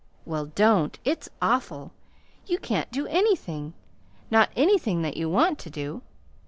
[0.25, 0.97] "Well, don't.
[1.05, 1.91] It's awful.
[2.47, 3.75] You can't do anything
[4.31, 6.01] not anything that you want to do.